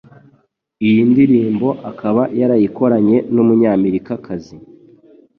Iyi 0.87 1.01
ndirimbo 1.11 1.69
akaba 1.89 2.21
yarayikoranye 2.39 3.17
n'Umunyamerikakazi 3.33 4.55